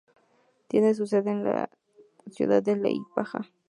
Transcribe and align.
Tiene 0.67 0.95
su 0.95 1.05
sede 1.05 1.29
en 1.29 1.43
la 1.43 1.69
ciudad 2.31 2.63
de 2.63 2.75
Liepāja. 2.75 3.51